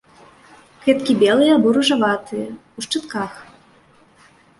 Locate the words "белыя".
1.23-1.51